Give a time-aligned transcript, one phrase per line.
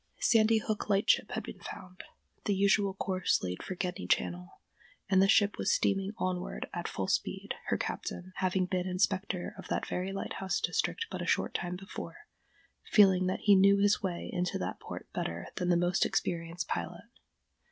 [0.19, 2.03] Sandy Hook Lightship had been found,
[2.45, 4.59] the usual course laid for Gedney Channel,
[5.07, 9.67] and the ship was steaming onward at full speed, her captain, having been inspector of
[9.67, 12.25] that very lighthouse district but a short time before,
[12.89, 17.03] feeling that he knew his way into that port better than the most experienced pilot.